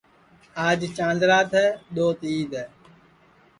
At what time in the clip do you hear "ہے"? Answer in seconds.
1.59-1.67, 2.59-2.65